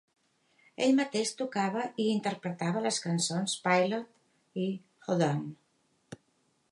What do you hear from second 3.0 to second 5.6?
cançons "Pilot" i "Hold On".